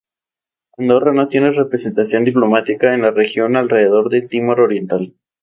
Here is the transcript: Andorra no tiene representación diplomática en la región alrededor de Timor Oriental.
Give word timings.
Andorra 0.79 1.13
no 1.13 1.27
tiene 1.27 1.51
representación 1.51 2.23
diplomática 2.23 2.95
en 2.95 3.03
la 3.03 3.11
región 3.11 3.55
alrededor 3.55 4.09
de 4.09 4.23
Timor 4.23 4.59
Oriental. 4.61 5.13